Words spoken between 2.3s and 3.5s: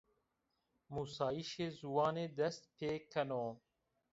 dest pêkeno